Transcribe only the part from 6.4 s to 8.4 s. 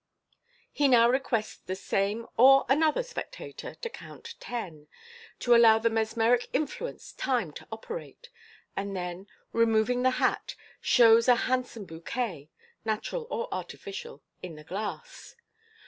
influence time to ope rate,